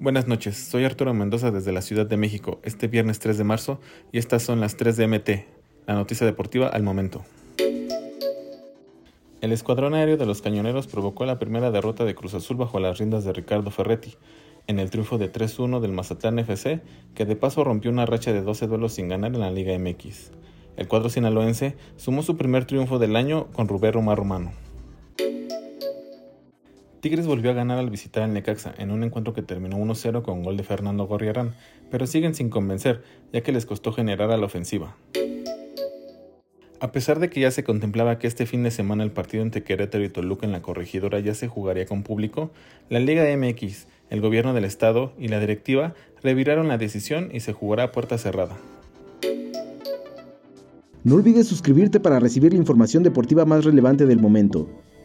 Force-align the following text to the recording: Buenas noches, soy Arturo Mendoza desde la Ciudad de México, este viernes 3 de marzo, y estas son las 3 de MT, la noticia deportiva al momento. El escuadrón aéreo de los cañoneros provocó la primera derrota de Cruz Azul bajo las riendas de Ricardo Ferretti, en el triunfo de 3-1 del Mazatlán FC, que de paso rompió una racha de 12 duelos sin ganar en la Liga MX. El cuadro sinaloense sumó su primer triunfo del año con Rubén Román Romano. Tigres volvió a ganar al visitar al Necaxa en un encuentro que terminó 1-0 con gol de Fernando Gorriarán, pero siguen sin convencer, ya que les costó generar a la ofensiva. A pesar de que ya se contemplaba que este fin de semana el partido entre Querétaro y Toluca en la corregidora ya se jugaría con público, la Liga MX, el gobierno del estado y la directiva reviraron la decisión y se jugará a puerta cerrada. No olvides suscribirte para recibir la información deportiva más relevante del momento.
Buenas 0.00 0.26
noches, 0.28 0.56
soy 0.56 0.84
Arturo 0.84 1.14
Mendoza 1.14 1.50
desde 1.50 1.72
la 1.72 1.80
Ciudad 1.80 2.04
de 2.04 2.16
México, 2.16 2.60
este 2.62 2.88
viernes 2.88 3.20
3 3.20 3.38
de 3.38 3.44
marzo, 3.44 3.80
y 4.12 4.18
estas 4.18 4.42
son 4.42 4.60
las 4.60 4.76
3 4.76 4.96
de 4.96 5.06
MT, 5.06 5.30
la 5.86 5.94
noticia 5.94 6.26
deportiva 6.26 6.68
al 6.68 6.82
momento. 6.82 7.24
El 9.40 9.52
escuadrón 9.52 9.94
aéreo 9.94 10.16
de 10.16 10.26
los 10.26 10.42
cañoneros 10.42 10.86
provocó 10.86 11.24
la 11.26 11.38
primera 11.38 11.70
derrota 11.70 12.04
de 12.04 12.14
Cruz 12.14 12.34
Azul 12.34 12.56
bajo 12.56 12.80
las 12.80 12.98
riendas 12.98 13.24
de 13.24 13.32
Ricardo 13.32 13.70
Ferretti, 13.70 14.14
en 14.66 14.78
el 14.78 14.90
triunfo 14.90 15.18
de 15.18 15.30
3-1 15.30 15.80
del 15.80 15.92
Mazatlán 15.92 16.38
FC, 16.38 16.80
que 17.14 17.24
de 17.24 17.36
paso 17.36 17.62
rompió 17.64 17.90
una 17.90 18.06
racha 18.06 18.32
de 18.32 18.42
12 18.42 18.66
duelos 18.66 18.94
sin 18.94 19.08
ganar 19.08 19.34
en 19.34 19.40
la 19.40 19.50
Liga 19.50 19.78
MX. 19.78 20.32
El 20.76 20.88
cuadro 20.88 21.08
sinaloense 21.08 21.76
sumó 21.96 22.22
su 22.22 22.36
primer 22.36 22.64
triunfo 22.64 22.98
del 22.98 23.16
año 23.16 23.46
con 23.52 23.68
Rubén 23.68 23.92
Román 23.92 24.16
Romano. 24.16 24.63
Tigres 27.04 27.26
volvió 27.26 27.50
a 27.50 27.52
ganar 27.52 27.76
al 27.76 27.90
visitar 27.90 28.22
al 28.22 28.32
Necaxa 28.32 28.72
en 28.78 28.90
un 28.90 29.04
encuentro 29.04 29.34
que 29.34 29.42
terminó 29.42 29.76
1-0 29.76 30.22
con 30.22 30.42
gol 30.42 30.56
de 30.56 30.62
Fernando 30.62 31.04
Gorriarán, 31.04 31.52
pero 31.90 32.06
siguen 32.06 32.34
sin 32.34 32.48
convencer, 32.48 33.02
ya 33.30 33.42
que 33.42 33.52
les 33.52 33.66
costó 33.66 33.92
generar 33.92 34.30
a 34.30 34.38
la 34.38 34.46
ofensiva. 34.46 34.96
A 36.80 36.92
pesar 36.92 37.18
de 37.18 37.28
que 37.28 37.40
ya 37.40 37.50
se 37.50 37.62
contemplaba 37.62 38.18
que 38.18 38.26
este 38.26 38.46
fin 38.46 38.62
de 38.62 38.70
semana 38.70 39.04
el 39.04 39.10
partido 39.10 39.42
entre 39.42 39.62
Querétaro 39.62 40.02
y 40.02 40.08
Toluca 40.08 40.46
en 40.46 40.52
la 40.52 40.62
corregidora 40.62 41.20
ya 41.20 41.34
se 41.34 41.46
jugaría 41.46 41.84
con 41.84 42.04
público, 42.04 42.52
la 42.88 43.00
Liga 43.00 43.24
MX, 43.36 43.86
el 44.08 44.22
gobierno 44.22 44.54
del 44.54 44.64
estado 44.64 45.12
y 45.18 45.28
la 45.28 45.40
directiva 45.40 45.92
reviraron 46.22 46.68
la 46.68 46.78
decisión 46.78 47.28
y 47.34 47.40
se 47.40 47.52
jugará 47.52 47.82
a 47.82 47.92
puerta 47.92 48.16
cerrada. 48.16 48.56
No 51.02 51.16
olvides 51.16 51.48
suscribirte 51.48 52.00
para 52.00 52.18
recibir 52.18 52.54
la 52.54 52.60
información 52.60 53.02
deportiva 53.02 53.44
más 53.44 53.66
relevante 53.66 54.06
del 54.06 54.20
momento. 54.20 54.70